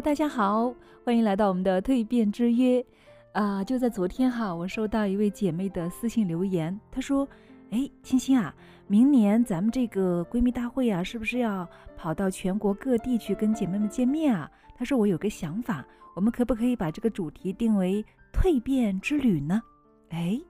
[0.00, 0.72] 大家好，
[1.04, 2.84] 欢迎来到我们的蜕变之约。
[3.32, 7.28] 啊，就在昨天哈，我收到一位姐妹的私信留言，她说
[7.70, 8.54] ：“哎，青青啊，
[8.86, 14.48] 明年咱们这个闺蜜大会啊，是不是要跑到全国各地去跟姐妹们见面啊？”
[14.78, 15.84] 她说：“我有个想法，
[16.14, 19.60] 我们可不可以把这个主题定为蜕变之旅呢？”
[20.10, 20.40] 哎，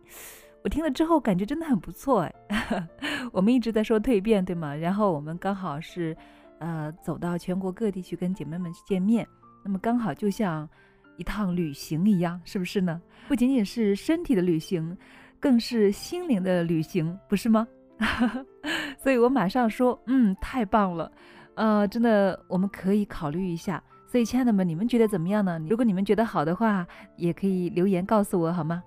[0.62, 2.86] 我听了之后感觉真的很不错哎。
[3.32, 4.76] 我们一直在说蜕变，对吗？
[4.76, 6.14] 然后我们刚好是。
[6.58, 9.26] 呃，走到全国各地去跟姐妹们去见面，
[9.64, 10.68] 那么刚好就像
[11.16, 13.00] 一趟旅行一样，是不是呢？
[13.26, 14.96] 不仅仅是身体的旅行，
[15.38, 17.66] 更是心灵的旅行，不是吗？
[18.98, 21.10] 所以我马上说，嗯，太棒了，
[21.54, 23.82] 呃，真的我们可以考虑一下。
[24.06, 25.58] 所以，亲爱的们，你们觉得怎么样呢？
[25.68, 28.82] 如果你们觉得好的话，也可以留言告诉我，好吗？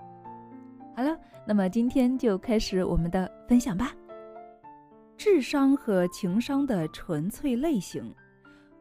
[0.96, 3.92] 好了，那么今天就开始我们的分享吧。
[5.24, 8.12] 智商和情商的纯粹类型，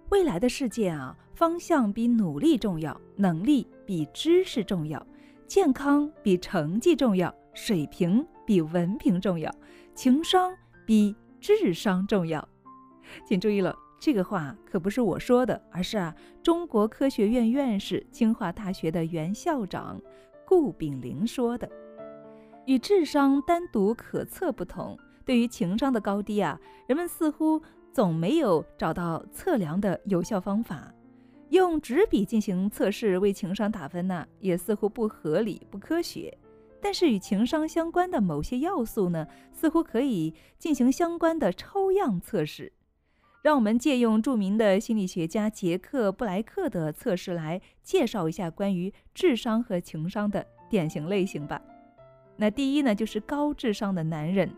[0.08, 5.06] 未来的世界啊，方向比努力重要，能力比知识重要，
[5.46, 9.54] 健康比成绩重要，水平比文凭重要，
[9.94, 10.50] 情商
[10.86, 12.48] 比智商重要。
[13.26, 20.00] 请注意了，这个话可不是我说的，而是啊，中国科学院院士、清华大学的原校长
[20.46, 21.70] 顾炳玲说的。
[22.64, 24.98] 与智商单独可测不同。
[25.24, 27.60] 对于情商的高低啊，人们似乎
[27.92, 30.92] 总没有找到测量的有效方法。
[31.50, 36.36] 用纸笔进行测试为情商打分呢，也似乎不合理、不科学。
[36.80, 42.72] 但是与情商相关的某些要素呢，似乎可以进行相关的抽样测试。
[43.42, 51.60] 让我们借用著名的心理学家杰克·布莱克的测试来介绍一下关于智商和情商的典型类型吧。
[52.36, 54.50] 那第一呢，就是高智商的男人。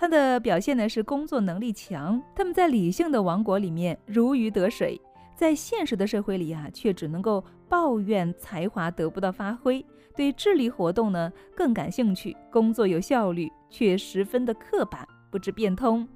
[0.00, 4.98] 他的表现呢是工作能力强，他们在理性的王国里面如鱼得水，
[5.36, 9.84] 在现实的社会里啊，却只能够抱怨才华得不到发挥，
[10.16, 16.08] 对智力活动呢更感兴趣，工作有效率，却十分的刻板，不知变通。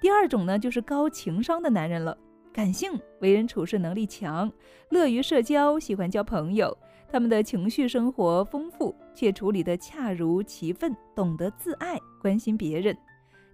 [0.00, 2.16] 第二种呢就是高情商的男人了，
[2.52, 4.48] 感性，为人处事能力强，
[4.90, 6.78] 乐于社交，喜欢交朋友，
[7.10, 12.96] 他们的情绪生活丰富，却处理得恰如其分，懂得自爱，关心别人。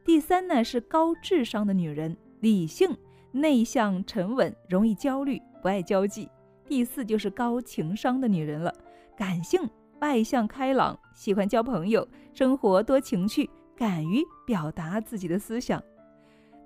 [0.04, 2.96] 第三呢是高智商的女人，理性、
[3.30, 6.28] 内向、沉稳，容易焦虑，不爱交际。
[6.66, 8.74] 第四就是高情商的女人了，
[9.16, 9.68] 感性、
[10.00, 15.80] 外向、开朗，喜欢交朋友，生活多情趣，敢于表达自己的思想。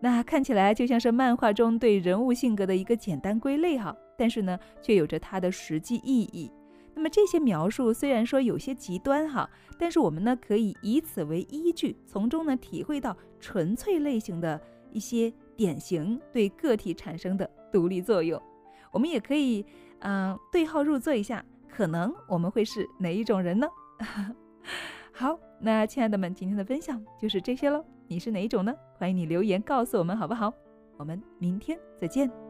[0.01, 6.51] 那看起来就像是漫画中对人物性格的一个简单归类哈，但是呢，却有着它的实际意义。
[6.97, 9.49] 那么这些描述虽然说有些极端哈，
[9.79, 14.59] 但是我们呢可以以此为依据，从中呢体会到纯粹类型的
[14.91, 18.41] 一些典型对个体产生的独立作用。
[18.91, 19.65] 我们也可以
[20.01, 23.69] 嗯对号入座一下，可能我们会是哪一种人呢？
[25.13, 27.85] 好，那亲爱的们，今天的分享就是这些喽。
[28.09, 28.75] 你是哪一种呢？
[28.97, 30.51] 欢迎你留言告诉我们好不好？
[30.97, 32.46] 我们明天再见。